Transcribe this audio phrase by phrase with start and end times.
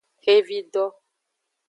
[0.23, 0.85] Xevido.